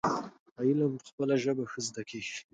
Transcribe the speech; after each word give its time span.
علم 0.65 0.91
په 0.99 1.05
خپله 1.11 1.35
ژبه 1.43 1.63
ښه 1.71 1.79
زده 1.87 2.03
کيږي. 2.09 2.37